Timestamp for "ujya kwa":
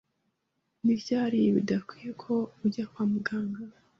2.65-3.03